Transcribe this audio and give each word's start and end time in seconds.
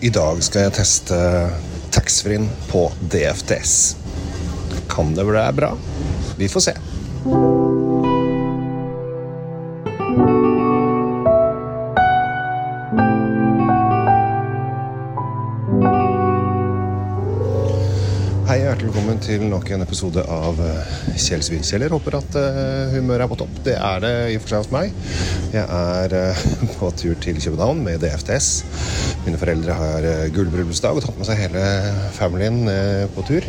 I 0.00 0.08
dag 0.08 0.38
skal 0.40 0.62
jeg 0.64 0.72
teste 0.78 1.16
taxfree-en 1.92 2.46
på 2.70 2.86
DFTS. 3.12 3.74
Kan 4.88 5.12
det 5.12 5.26
bli 5.28 5.44
bra? 5.58 5.74
Vi 6.40 6.48
får 6.48 6.70
se. 6.70 6.74
Til 19.20 19.42
nok 19.50 19.68
en 19.74 19.84
episode 19.84 20.22
av 20.32 20.58
eh, 20.64 20.92
Kjell 21.20 21.42
Svinkjeller. 21.44 21.92
Håper 21.92 22.16
at 22.18 22.36
uh, 22.38 22.92
humøret 22.94 23.24
er 23.24 23.30
på 23.30 23.38
topp. 23.40 23.58
Det 23.66 23.74
er 23.76 24.02
det 24.04 24.12
i 24.32 24.38
og 24.38 24.44
for 24.44 24.52
seg 24.52 24.62
hos 24.62 24.70
meg. 24.74 24.94
Jeg 25.52 25.64
er 25.64 26.14
uh, 26.16 26.44
på 26.78 26.90
tur 27.00 27.18
til 27.24 27.40
København 27.42 27.82
med 27.84 28.00
DFTS. 28.04 28.50
Mine 29.26 29.40
foreldre 29.40 29.76
har 29.76 30.08
gullbryllupsdag 30.36 30.98
og 30.98 31.04
tatt 31.04 31.20
med 31.20 31.28
seg 31.28 31.42
hele 31.42 31.64
familien 32.16 32.62
på 33.14 33.26
tur. 33.28 33.46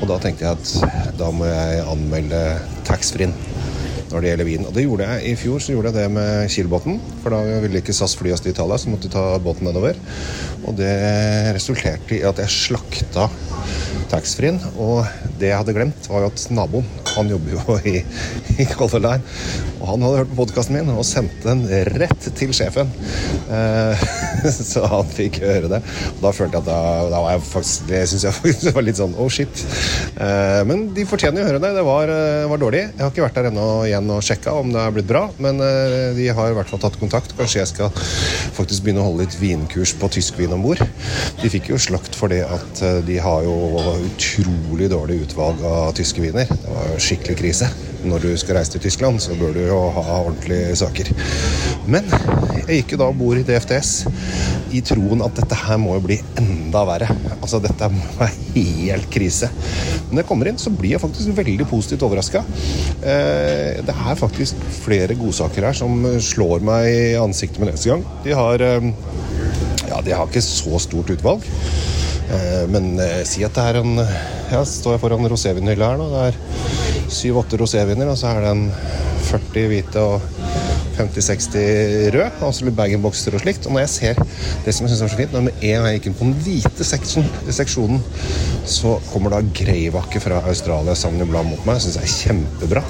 Og 0.00 0.08
da 0.10 0.18
tenkte 0.22 0.48
jeg 0.48 0.58
at 0.58 1.14
da 1.20 1.30
må 1.34 1.46
jeg 1.46 1.86
anmelde 1.86 2.42
taxfree-en 2.88 3.36
når 4.10 4.22
det 4.22 4.30
gjelder 4.30 4.48
vin. 4.48 4.66
Og 4.68 4.74
det 4.76 4.84
gjorde 4.86 5.08
jeg 5.10 5.30
i 5.30 5.36
fjor, 5.40 5.62
så 5.62 5.74
gjorde 5.74 5.92
jeg 5.92 5.98
det 5.98 6.06
med 6.16 6.52
Kiel-båten. 6.52 7.00
For 7.22 7.34
da 7.34 7.60
ville 7.64 7.82
ikke 7.82 7.96
SAS 7.96 8.16
fly 8.18 8.32
oss 8.34 8.44
til 8.44 8.54
Italia, 8.54 8.78
så 8.78 8.92
måtte 8.92 9.08
de 9.08 9.14
ta 9.16 9.24
båten 9.42 9.68
nedover. 9.68 9.98
Og 10.66 10.76
det 10.78 10.92
resulterte 11.56 12.18
i 12.18 12.24
at 12.26 12.40
jeg 12.42 12.54
slakta 12.54 13.28
taxfree-en. 14.10 14.60
Og 14.82 15.04
det 15.40 15.50
jeg 15.50 15.60
hadde 15.60 15.74
glemt, 15.76 16.08
var 16.10 16.24
jo 16.24 16.30
at 16.32 16.46
naboen 16.54 16.86
han 17.16 17.30
jobber 17.32 17.56
jo 17.56 17.78
i, 17.88 18.00
i 18.60 18.68
Color 18.76 19.02
Line. 19.02 19.36
Og 19.80 19.90
han 19.92 20.06
hadde 20.06 20.22
hørt 20.22 20.32
på 20.32 20.40
podkasten 20.42 20.78
min 20.78 20.92
og 20.94 21.06
sendte 21.08 21.48
den 21.48 21.64
rett 21.96 22.30
til 22.38 22.54
sjefen. 22.56 22.92
Eh, 23.50 24.08
så 24.70 24.84
han 24.90 25.08
fikk 25.10 25.40
høre 25.44 25.70
det. 25.70 25.80
Og 26.16 26.22
da 26.24 26.32
følte 26.36 26.58
jeg 26.58 26.64
at 26.64 26.68
da, 26.68 26.80
da 27.12 27.22
var 27.24 27.36
jeg 27.36 27.44
faktisk 27.46 27.86
Det 27.90 28.02
syns 28.10 28.26
jeg 28.26 28.36
faktisk 28.40 28.76
var 28.76 28.86
litt 28.86 29.00
sånn 29.00 29.16
oh 29.20 29.30
shit. 29.32 29.64
Eh, 30.14 30.62
men 30.68 30.86
de 30.96 31.06
fortjener 31.08 31.44
å 31.44 31.48
høre 31.50 31.62
det. 31.62 31.72
Det 31.76 31.86
var, 31.86 32.12
eh, 32.12 32.46
var, 32.50 32.62
dårlig. 32.62 32.84
Jeg 32.88 33.02
har 33.02 33.12
ikke 33.12 33.26
vært 33.26 33.40
der 33.40 33.50
ennå 33.50 33.66
igjen 33.88 34.12
og 34.14 34.24
sjekka 34.26 34.56
om 34.60 34.72
det 34.74 34.82
er 34.82 34.94
blitt 34.96 35.10
bra, 35.10 35.26
men 35.42 35.62
eh, 35.64 36.12
de 36.16 36.28
har 36.36 36.52
i 36.52 36.56
hvert 36.58 36.72
fall 36.72 36.82
tatt 36.82 36.98
kontakt. 37.00 37.36
Kanskje 37.38 37.62
jeg 37.62 37.72
skal 37.72 37.92
faktisk 38.56 38.86
begynne 38.86 39.04
å 39.04 39.08
holde 39.10 39.26
litt 39.26 39.38
vinkurs 39.40 39.94
på 39.98 40.10
tysk 40.16 40.40
vin 40.40 40.54
om 40.56 40.64
bord. 40.64 40.82
De 41.42 41.52
fikk 41.52 41.70
jo 41.72 41.80
slakt 41.80 42.16
for 42.18 42.32
det 42.32 42.42
at 42.46 42.84
eh, 42.86 43.02
de 43.06 43.20
har 43.22 43.44
jo 43.46 43.56
utrolig 44.06 44.90
dårlig 44.92 45.22
utvalg 45.26 45.62
av 45.66 45.92
tyske 45.96 46.24
viner. 46.24 46.48
Det 46.50 46.72
var 46.78 46.94
jo 46.94 47.04
skikkelig 47.08 47.38
krise. 47.42 47.70
Når 48.06 48.22
du 48.22 48.30
skal 48.38 48.58
reise 48.58 48.76
til 48.76 48.84
Tyskland, 48.86 49.18
så 49.22 49.34
bør 49.38 49.54
du 49.56 49.62
jo 49.66 49.78
ha 49.96 50.20
ordentlige 50.20 50.76
saker. 50.78 51.10
Men 51.90 52.06
jeg 52.66 52.80
gikk 52.80 52.94
jo 52.94 53.00
da 53.00 53.08
og 53.10 53.18
bord 53.18 53.38
i 53.40 53.44
DFTS 53.46 53.90
i 54.74 54.82
troen 54.84 55.22
at 55.24 55.36
dette 55.38 55.58
her 55.58 55.78
må 55.80 55.96
jo 55.96 56.04
bli 56.06 56.16
enda 56.40 56.82
verre. 56.88 57.08
Altså, 57.38 57.60
dette 57.62 57.88
må 57.92 58.02
være 58.18 58.32
helt 58.56 59.08
krise. 59.12 59.50
Når 60.10 60.22
jeg 60.22 60.28
kommer 60.28 60.50
inn, 60.50 60.58
så 60.60 60.72
blir 60.74 60.94
jeg 60.96 61.02
faktisk 61.02 61.34
veldig 61.36 61.66
positivt 61.70 62.04
overraska. 62.06 62.42
Eh, 63.02 63.82
det 63.86 63.94
er 63.94 64.18
faktisk 64.18 64.66
flere 64.82 65.18
godsaker 65.18 65.68
her 65.68 65.78
som 65.78 66.06
slår 66.22 66.64
meg 66.66 66.90
i 66.90 67.04
ansiktet 67.20 67.62
med 67.62 67.72
neste 67.72 67.92
gang. 67.92 68.06
De 68.26 68.34
har 68.36 68.62
eh, 68.62 68.90
Ja, 69.86 70.00
de 70.02 70.14
har 70.14 70.26
ikke 70.26 70.42
så 70.44 70.80
stort 70.82 71.10
utvalg. 71.14 71.46
Eh, 72.26 72.64
men 72.70 72.96
si 73.28 73.46
at 73.46 73.54
det 73.54 73.68
er 73.70 73.82
en 73.82 74.00
Ja, 74.50 74.62
står 74.66 74.96
jeg 74.96 75.02
foran 75.02 75.30
rosévinhylla 75.30 75.94
her 75.94 76.02
nå. 76.02 76.10
Det 76.12 76.26
er 76.30 76.85
syv-åtte 77.12 77.58
roséviner, 77.60 78.10
og 78.10 78.18
så 78.20 78.32
er 78.32 78.44
det 78.44 78.54
en 78.54 78.66
40 79.26 79.70
hvite 79.72 80.02
og 80.02 80.20
50-60 80.96 82.10
rød, 82.14 82.38
så 82.40 82.66
litt 82.66 82.76
bag-in-boxer 82.76 83.36
og 83.36 83.42
slikt. 83.42 83.66
Og 83.68 83.74
når 83.74 83.84
jeg 83.84 83.92
ser 83.92 84.20
det 84.64 84.74
som 84.74 84.86
jeg 84.86 84.92
synes 84.94 85.02
er 85.04 85.12
så 85.12 85.18
fint, 85.18 85.34
når 85.34 85.46
med 85.48 85.58
en 85.60 85.74
gang 85.76 85.88
jeg 85.90 85.98
gikk 85.98 86.08
inn 86.10 86.16
på 86.18 86.28
den 86.28 86.36
hvite 86.46 86.86
seksjon, 86.88 87.28
seksjonen, 87.58 88.00
så 88.66 88.96
kommer 89.10 89.34
da 89.34 89.42
Greivakke 89.56 90.22
fra 90.22 90.40
Australia 90.48 90.96
Sauvignon 90.98 91.30
Blanc 91.30 91.52
mot 91.52 91.68
meg. 91.68 91.82
Syns 91.84 91.98
jeg 92.00 92.08
er 92.08 92.14
kjempebra. 92.14 92.84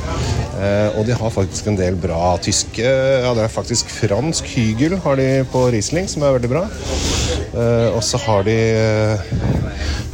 Eh, 0.60 0.98
og 0.98 1.08
de 1.08 1.16
har 1.18 1.34
faktisk 1.34 1.70
en 1.70 1.78
del 1.78 1.98
bra 2.00 2.36
tyske 2.42 2.84
Ja, 2.86 3.32
det 3.36 3.44
er 3.44 3.52
faktisk 3.52 3.90
fransk 3.92 4.48
hygel 4.54 4.96
har 5.04 5.18
de 5.20 5.28
på 5.52 5.66
Riesling, 5.74 6.08
som 6.10 6.24
er 6.24 6.36
veldig 6.38 6.52
bra. 6.52 6.64
Eh, 6.66 7.88
og 7.90 8.02
så 8.06 8.20
har 8.22 8.46
de 8.46 8.56
eh, 8.56 9.26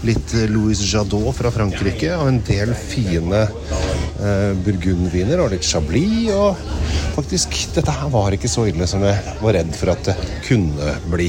litt 0.07 0.35
Louis 0.51 0.81
Jadot 0.89 1.35
fra 1.37 1.53
Frankrike 1.55 2.17
og 2.17 2.31
en 2.31 2.41
del 2.49 2.73
fine 2.75 3.45
burgundviner 4.65 5.41
og 5.43 5.53
litt 5.53 5.67
Chablis. 5.67 6.31
og 6.35 6.57
faktisk, 7.17 7.57
dette 7.75 7.93
her 7.93 8.11
var 8.13 8.35
ikke 8.35 8.51
så 8.51 8.67
ille 8.71 8.87
som 8.89 9.03
jeg 9.05 9.37
var 9.43 9.57
redd 9.59 9.73
for 9.77 9.93
at 9.93 10.11
det 10.11 10.17
kunne 10.47 10.97
bli. 11.13 11.29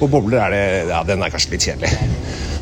På 0.00 0.08
bobler 0.10 0.44
er 0.44 0.54
det 0.54 0.64
Ja, 0.90 1.02
den 1.06 1.22
er 1.22 1.32
kanskje 1.32 1.54
litt 1.54 1.66
kjedelig. 1.68 1.92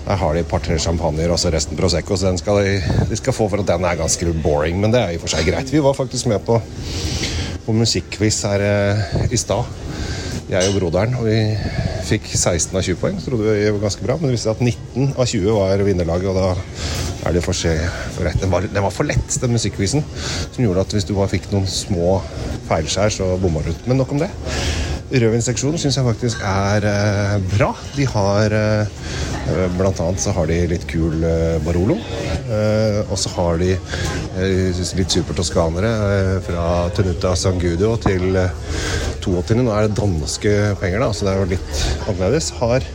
Der 0.09 0.17
har 0.17 0.35
de 0.35 0.41
et 0.41 0.49
par-tre 0.49 0.79
champagner 0.81 1.29
og 1.35 1.41
så 1.41 1.51
resten 1.53 1.77
Prosecco, 1.77 2.17
så 2.17 2.31
den 2.31 2.39
skal 2.41 2.63
de, 2.65 2.79
de, 3.11 3.17
skal 3.19 3.35
få 3.37 3.49
for 3.53 3.61
at 3.61 3.69
den 3.69 3.85
er 3.85 3.99
ganske 3.99 4.33
boring. 4.43 4.81
Men 4.81 4.95
det 4.95 5.03
er 5.03 5.13
i 5.13 5.19
og 5.19 5.27
for 5.27 5.35
seg 5.35 5.45
greit. 5.49 5.73
Vi 5.73 5.83
var 5.85 5.97
faktisk 5.97 6.31
med 6.33 6.41
på, 6.47 6.57
på 7.67 7.75
musikkquiz 7.77 8.41
her 8.49 8.65
eh, 8.65 9.29
i 9.29 9.41
stad, 9.41 9.69
jeg 10.49 10.71
og 10.71 10.79
broderen. 10.79 11.19
Og 11.21 11.29
vi 11.29 11.43
fikk 12.09 12.29
16 12.33 12.77
av 12.77 12.85
20 12.85 13.01
poeng. 13.01 13.21
Så 13.21 13.31
trodde 13.31 13.55
vi 13.55 13.69
var 13.71 13.85
ganske 13.85 14.05
bra, 14.05 14.17
men 14.19 14.31
det 14.31 14.37
viste 14.37 14.49
seg 14.49 14.57
at 14.57 14.65
19 14.65 15.15
av 15.15 15.29
20 15.29 15.59
var 15.59 15.85
vinnerlaget. 15.87 16.31
Og 16.33 16.39
da 16.39 17.29
er 17.29 17.37
det 17.37 17.45
for, 17.45 17.57
for 18.17 18.29
rett. 18.29 18.41
Den 18.43 18.53
var, 18.53 18.67
den 18.69 18.85
var 18.85 18.95
for 18.95 19.09
lett, 19.09 19.41
den 19.43 19.55
musikkquizen, 19.57 20.05
som 20.51 20.65
gjorde 20.65 20.87
at 20.87 20.95
hvis 20.97 21.09
du 21.09 21.15
bare 21.17 21.33
fikk 21.33 21.51
noen 21.53 21.69
små 21.71 22.19
feilskjær, 22.69 23.15
så 23.15 23.33
bomma 23.43 23.65
du. 23.67 23.73
Men 23.89 24.01
nok 24.03 24.17
om 24.17 24.23
det. 24.25 24.31
Rødvinsseksjonen 25.09 25.81
syns 25.81 25.97
jeg 25.97 26.05
faktisk 26.05 26.43
er 26.45 26.85
eh, 26.85 27.37
bra. 27.55 27.71
De 27.97 28.05
har 28.13 28.53
eh, 28.53 29.07
Blant 29.79 30.03
annet 30.05 30.21
så 30.21 30.35
har 30.37 30.51
de 30.51 30.59
litt 30.69 30.85
kul 30.91 31.23
eh, 31.25 31.57
Barolo. 31.65 31.97
Eh, 32.49 33.01
og 33.13 33.19
så 33.21 33.31
har 33.35 33.59
de 33.61 33.75
eh, 33.75 34.79
litt 34.97 35.13
supertoskanere 35.13 35.91
eh, 36.15 36.37
fra 36.47 36.65
Tenuta 36.97 37.35
Sangudo 37.37 37.93
til 38.01 38.39
82. 39.21 39.59
Nå 39.59 39.75
er 39.75 39.89
det 39.89 39.99
danske 39.99 40.55
penger, 40.81 41.05
da, 41.05 41.11
så 41.13 41.27
det 41.27 41.35
er 41.35 41.43
jo 41.43 41.51
litt 41.53 41.83
annerledes. 42.07 42.53
Har 42.61 42.89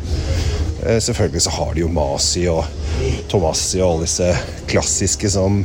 Selvfølgelig 0.83 1.45
så 1.45 1.51
har 1.55 1.69
de 1.71 1.79
jo 1.79 1.89
Masi 1.95 2.41
og 2.51 2.65
Tomassi 3.31 3.77
og 3.79 3.85
alle 3.85 4.07
disse 4.09 4.25
klassiske 4.67 5.29
som 5.31 5.61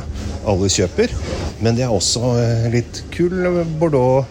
alle 0.47 0.69
kjøper. 0.71 1.11
Men 1.59 1.75
de 1.75 1.83
er 1.83 1.91
også 1.91 2.37
litt 2.71 3.01
kul 3.11 3.35
Bordeaux 3.81 4.29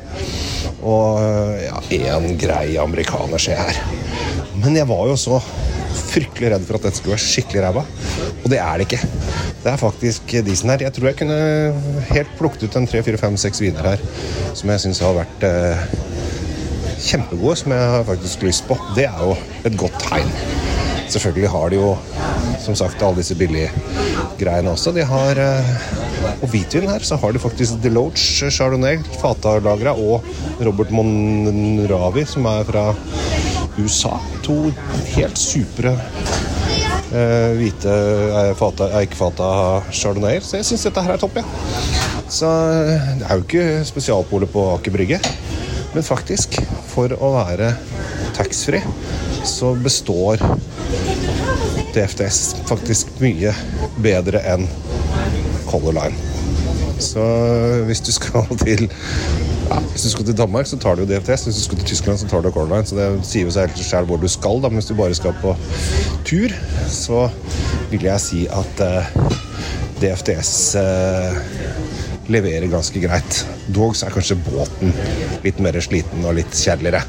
og 0.78 1.20
ja, 1.60 1.82
en 1.98 2.30
grei 2.40 2.78
amerikaner, 2.80 3.42
se 3.42 3.58
her. 3.58 3.82
Men 4.62 4.80
jeg 4.80 4.88
var 4.88 5.10
jo 5.10 5.18
så 5.20 5.42
fryktelig 6.08 6.52
redd 6.52 6.66
for 6.68 6.78
at 6.78 6.86
dette 6.88 7.00
skulle 7.00 7.16
være 7.16 7.24
skikkelig 7.24 7.64
ræva. 7.64 7.84
Og 8.42 8.48
det 8.52 8.60
er 8.62 8.78
det 8.80 8.88
ikke. 8.88 9.00
Det 9.62 9.72
er 9.72 9.80
faktisk 9.80 10.34
disen 10.46 10.72
her. 10.72 10.84
Jeg 10.86 10.94
tror 10.96 11.10
jeg 11.10 11.18
kunne 11.20 11.40
helt 12.12 12.36
plukket 12.38 12.68
ut 12.68 12.78
en 12.78 12.88
tre, 12.88 13.02
fire, 13.06 13.20
fem, 13.20 13.36
seks 13.40 13.62
viner 13.62 13.92
her 13.92 14.04
som 14.56 14.70
jeg 14.72 14.84
syns 14.84 15.02
har 15.04 15.16
vært 15.18 15.46
eh, 15.46 15.84
kjempegode, 17.08 17.56
som 17.60 17.74
jeg 17.74 17.92
har 17.94 18.06
faktisk 18.08 18.46
lyst 18.46 18.66
på. 18.68 18.78
Det 18.96 19.06
er 19.10 19.20
jo 19.22 19.36
et 19.68 19.78
godt 19.78 19.98
tegn. 20.08 20.32
Selvfølgelig 21.08 21.50
har 21.54 21.70
de 21.72 21.78
jo 21.78 21.92
som 22.60 22.76
sagt 22.76 23.02
alle 23.02 23.22
disse 23.22 23.36
billige 23.38 23.70
greiene 24.40 24.74
også. 24.74 24.92
De 24.96 25.04
har 25.06 25.40
eh, 25.40 25.74
Og 26.42 26.50
hvitvin 26.52 26.88
her, 26.90 27.02
så 27.02 27.16
har 27.16 27.32
de 27.32 27.40
faktisk 27.42 27.78
Deloach 27.82 28.44
Chardonnay, 28.50 28.98
fatalagra, 29.20 29.94
og 29.94 30.24
Robert 30.66 30.90
Monravi, 30.90 32.24
som 32.26 32.46
er 32.50 32.66
fra 32.68 32.84
USA. 33.78 34.18
To 34.46 34.68
helt 35.14 35.38
supre 35.40 35.94
eh, 37.12 37.52
hvite 37.58 37.92
eh, 37.92 38.98
eikefata 39.00 39.50
chardonnayer. 39.90 40.44
Så 40.44 40.58
jeg 40.60 40.68
syns 40.68 40.86
dette 40.88 41.04
her 41.04 41.16
er 41.16 41.22
topp, 41.22 41.38
ja. 41.40 41.44
Så 42.28 42.48
eh, 42.48 43.12
det 43.20 43.28
er 43.28 43.38
jo 43.38 43.46
ikke 43.46 43.66
spesialpolet 43.88 44.52
på 44.52 44.64
Aker 44.74 44.94
Brygge. 44.94 45.20
Men 45.94 46.04
faktisk, 46.04 46.58
for 46.90 47.12
å 47.16 47.32
være 47.38 47.72
taxfree, 48.36 48.84
så 49.48 49.72
består 49.80 50.42
DFDS 51.94 52.42
faktisk 52.68 53.14
mye 53.24 53.54
bedre 54.04 54.44
enn 54.52 54.68
Color 55.68 55.96
Line. 55.96 56.37
Så 57.02 57.24
hvis 57.86 58.00
du 58.02 58.10
skal 58.12 58.46
til 58.66 58.88
ja, 59.68 59.78
Hvis 59.92 60.02
du 60.02 60.10
skal 60.10 60.24
til 60.24 60.38
Danmark, 60.38 60.66
så 60.66 60.78
tar 60.80 60.96
du 60.96 61.04
jo 61.04 61.08
DFTS. 61.10 61.44
Hvis 61.44 61.56
du 61.60 61.62
skal 61.62 61.78
til 61.78 61.86
Tyskland, 61.92 62.18
så 62.18 62.28
tar 62.28 62.40
du 62.42 62.50
Color. 62.50 62.82
Så 62.88 62.96
det 62.96 63.08
sier 63.28 63.48
jo 63.48 63.52
seg 63.54 63.68
helt 63.68 63.84
selv 63.84 64.10
hvor 64.10 64.20
du 64.20 64.28
skal. 64.28 64.62
Da. 64.62 64.70
Men 64.70 64.80
hvis 64.80 64.90
du 64.90 64.96
bare 64.98 65.16
skal 65.16 65.36
på 65.42 65.54
tur, 66.28 66.54
så 66.88 67.26
vil 67.92 68.08
jeg 68.08 68.24
si 68.24 68.46
at 68.52 68.82
uh, 68.84 69.10
DFTS 70.00 70.52
uh, 70.80 71.36
leverer 72.32 72.68
ganske 72.72 73.02
greit. 73.02 73.42
Dog 73.68 73.96
så 73.96 74.08
er 74.08 74.16
kanskje 74.16 74.40
båten 74.48 74.96
litt 75.44 75.60
mer 75.64 75.76
sliten 75.84 76.24
og 76.24 76.38
litt 76.40 76.56
kjedeligere. 76.56 77.04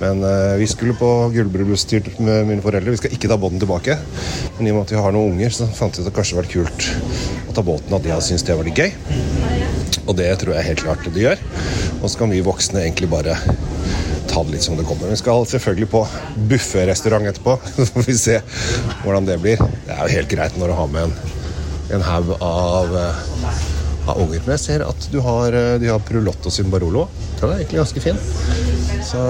Men 0.00 0.24
uh, 0.24 0.56
vi 0.56 0.68
skulle 0.70 0.96
på 0.96 1.10
gullbryllupstur 1.36 2.08
med 2.24 2.48
mine 2.48 2.64
foreldre. 2.64 2.96
Vi 2.96 3.02
skal 3.02 3.16
ikke 3.16 3.28
ta 3.28 3.36
båten 3.40 3.60
tilbake. 3.60 4.00
Men 4.56 4.66
i 4.66 4.72
og 4.72 4.80
med 4.80 4.88
at 4.88 4.96
vi 4.96 5.04
har 5.04 5.16
noen 5.16 5.36
unger, 5.36 5.52
så 5.52 5.68
fant 5.68 5.92
vi 5.92 6.00
ut 6.00 6.06
at 6.06 6.12
det 6.12 6.16
kanskje 6.16 6.40
vært 6.40 6.56
kult 6.56 6.88
å 7.50 7.56
ta 7.56 7.64
båten. 7.66 7.92
At 7.94 8.06
de 8.06 8.12
hadde 8.14 8.26
syntes 8.26 8.46
det 8.46 8.56
var 8.58 8.68
litt 8.68 8.78
gøy. 8.78 8.92
Og 10.06 10.16
det 10.18 10.30
tror 10.40 10.56
jeg 10.56 10.68
helt 10.70 10.84
klart 10.84 11.10
de 11.10 11.26
gjør. 11.26 11.42
Og 12.00 12.08
så 12.08 12.22
kan 12.22 12.32
vi 12.32 12.42
voksne 12.44 12.82
egentlig 12.82 13.10
bare 13.12 13.36
ta 14.30 14.42
det 14.44 14.54
litt 14.54 14.64
som 14.64 14.78
det 14.78 14.86
kommer. 14.88 15.10
Vi 15.10 15.18
skal 15.18 15.44
selvfølgelig 15.48 15.90
på 15.90 16.04
bufférestaurant 16.50 17.28
etterpå. 17.30 17.56
Så 17.76 17.86
får 17.90 18.06
vi 18.06 18.16
se 18.18 18.38
hvordan 19.02 19.28
det 19.28 19.40
blir. 19.42 19.60
Det 19.86 19.96
er 19.96 20.02
jo 20.04 20.16
helt 20.16 20.32
greit 20.32 20.58
når 20.58 20.72
du 20.72 20.76
har 20.78 20.90
med 20.94 21.08
en, 21.08 21.14
en 21.98 22.06
haug 22.06 22.32
av, 22.36 22.96
eh, 23.00 23.60
av 24.06 24.22
unger. 24.22 24.42
Men 24.44 24.54
jeg 24.54 24.64
ser 24.64 24.86
at 24.86 25.08
du 25.12 25.20
har, 25.26 25.56
eh, 25.56 25.76
de 25.82 25.90
har 25.90 26.02
Prulotto 26.06 26.52
sin 26.54 26.70
Barolo. 26.72 27.08
Den 27.40 27.50
er 27.50 27.62
egentlig 27.62 27.82
ganske 27.82 28.04
fin. 28.04 28.20
Så 29.10 29.20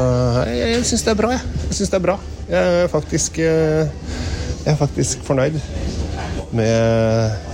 jeg, 0.51 0.75
jeg 0.77 0.89
syns 0.91 1.07
det 1.07 1.15
er 1.15 1.21
bra, 1.23 1.35
jeg. 1.37 1.55
Jeg 1.69 1.79
synes 1.81 1.95
det 1.95 2.01
er 2.01 2.07
bra. 2.09 2.19
Jeg 2.51 2.81
er 2.85 2.91
faktisk, 2.93 3.39
eh, 3.39 4.19
jeg 4.65 4.73
er 4.75 4.81
faktisk 4.81 5.25
fornøyd 5.29 5.61
med 6.57 7.50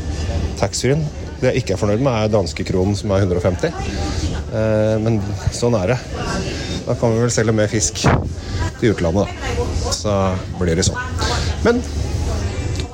taxfree-en. 0.60 1.04
Det 1.40 1.50
jeg 1.50 1.62
ikke 1.62 1.76
er 1.76 1.80
fornøyd 1.80 2.02
med, 2.04 2.12
er 2.12 2.32
danskekronen, 2.32 2.96
som 2.96 3.12
er 3.12 3.26
150. 3.26 3.72
Eh, 4.56 4.96
Men 5.02 5.20
sånn 5.54 5.76
er 5.78 5.94
det. 5.94 6.00
Da 6.86 6.94
kan 6.94 7.12
vi 7.12 7.24
vel 7.24 7.34
selge 7.34 7.54
mer 7.56 7.70
fisk 7.70 8.04
til 8.80 8.92
utlandet, 8.94 9.26
da. 9.26 9.92
Så 9.94 10.16
blir 10.60 10.78
det 10.78 10.86
sånn. 10.86 11.00
Men 11.66 11.82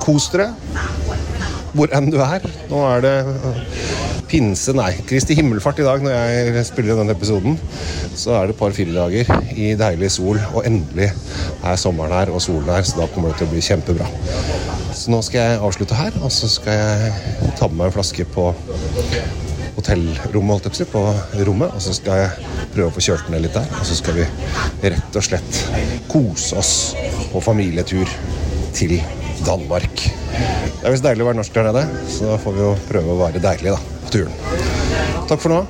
kos 0.03 0.31
dere 0.33 0.53
hvor 1.73 1.93
enn 1.97 2.11
du 2.13 2.19
er. 2.21 2.45
Nå 2.71 2.83
er 2.89 3.05
det 3.05 3.15
øh, 3.25 3.61
pinse, 4.29 4.75
nei, 4.77 4.91
Kristi 5.09 5.37
himmelfart 5.37 5.81
i 5.81 5.87
dag 5.87 6.05
når 6.05 6.15
jeg 6.15 6.67
spiller 6.69 7.01
denne 7.01 7.17
episoden. 7.17 7.59
Så 8.17 8.35
er 8.37 8.49
det 8.49 8.57
et 8.57 8.61
par 8.61 8.77
fire 8.77 9.09
i 9.57 9.73
deilig 9.79 10.13
sol, 10.17 10.41
og 10.53 10.67
endelig 10.69 11.11
er 11.13 11.81
sommeren 11.81 12.17
her 12.17 12.33
og 12.33 12.43
solen 12.45 12.69
her, 12.73 12.85
så 12.85 13.03
da 13.03 13.11
kommer 13.13 13.33
det 13.33 13.41
til 13.43 13.49
å 13.49 13.53
bli 13.55 13.65
kjempebra. 13.65 14.09
Så 14.93 15.13
nå 15.13 15.19
skal 15.25 15.41
jeg 15.41 15.61
avslutte 15.65 15.97
her, 15.97 16.15
og 16.23 16.33
så 16.33 16.49
skal 16.51 16.77
jeg 16.77 17.53
ta 17.59 17.69
med 17.69 17.81
meg 17.81 17.89
en 17.89 17.95
flaske 17.97 18.27
på 18.35 18.51
hotellrommet, 19.77 20.53
holdt 20.53 20.81
jeg 20.83 20.91
på, 20.93 21.03
rommet, 21.49 21.73
og 21.73 21.83
så 21.83 21.95
skal 21.97 22.21
jeg 22.21 22.51
prøve 22.75 22.91
å 22.91 22.95
få 22.95 23.05
kjølt 23.09 23.31
ned 23.33 23.47
litt 23.47 23.57
der. 23.57 23.69
Og 23.81 23.89
så 23.89 23.97
skal 23.99 24.21
vi 24.21 24.29
rett 24.93 25.19
og 25.19 25.27
slett 25.27 25.61
kose 26.13 26.61
oss 26.61 26.73
på 27.33 27.43
familietur 27.45 28.09
til 28.77 28.99
Danmark. 29.47 30.07
Det 30.33 30.89
er 30.89 30.95
visst 30.95 31.07
deilig 31.07 31.25
å 31.25 31.31
være 31.31 31.41
norsk 31.41 31.57
der 31.57 31.71
nede, 31.71 31.85
så 32.13 32.33
da 32.33 32.41
får 32.43 32.57
vi 32.59 32.65
jo 32.65 32.73
prøve 32.89 33.15
å 33.15 33.21
være 33.25 33.43
deilige 33.43 33.77
da, 33.77 33.99
på 34.05 34.17
turen. 34.17 34.41
Takk 35.31 35.41
for 35.41 35.55
nå. 35.55 35.63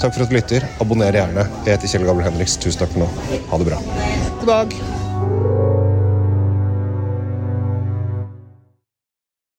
Takk 0.00 0.14
for 0.16 0.24
at 0.24 0.32
du 0.32 0.38
lytter. 0.38 0.64
Abonner 0.80 1.20
gjerne. 1.20 1.44
Jeg 1.66 1.76
heter 1.76 1.92
Kjell 1.92 2.08
Gabel 2.08 2.24
Henriks. 2.24 2.56
Tusen 2.62 2.80
takk 2.82 2.96
for 2.96 3.04
nå. 3.04 3.36
Ha 3.52 3.60
det 3.60 3.68
bra. 3.68 3.84
God 4.40 4.50
dag. 4.54 4.99